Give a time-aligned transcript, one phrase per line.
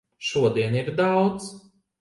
[0.29, 1.55] Šodien ir daudz.